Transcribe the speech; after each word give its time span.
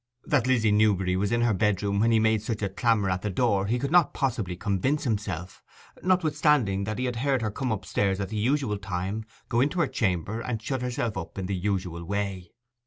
That 0.25 0.47
Lizzy 0.47 0.71
Newberry 0.71 1.15
was 1.15 1.31
in 1.31 1.41
her 1.41 1.53
bedroom 1.53 1.99
when 1.99 2.09
he 2.09 2.17
made 2.17 2.41
such 2.41 2.63
a 2.63 2.69
clamour 2.69 3.11
at 3.11 3.21
the 3.21 3.29
door 3.29 3.67
he 3.67 3.77
could 3.77 3.91
not 3.91 4.15
possibly 4.15 4.55
convince 4.55 5.03
himself; 5.03 5.61
notwithstanding 6.01 6.85
that 6.85 6.97
he 6.97 7.05
had 7.05 7.17
heard 7.17 7.43
her 7.43 7.51
come 7.51 7.71
upstairs 7.71 8.19
at 8.19 8.29
the 8.29 8.37
usual 8.37 8.79
time, 8.79 9.25
go 9.47 9.61
into 9.61 9.79
her 9.79 9.85
chamber, 9.85 10.41
and 10.41 10.59
shut 10.59 10.81
herself 10.81 11.17
up 11.17 11.37
in 11.37 11.45
the 11.45 11.55
usual 11.55 12.03
way. 12.03 12.51